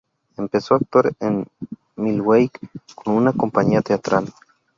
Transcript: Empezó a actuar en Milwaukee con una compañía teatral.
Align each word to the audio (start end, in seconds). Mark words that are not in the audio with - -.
Empezó 0.35 0.73
a 0.73 0.77
actuar 0.77 1.13
en 1.19 1.45
Milwaukee 1.95 2.67
con 2.95 3.13
una 3.13 3.33
compañía 3.33 3.83
teatral. 3.83 4.33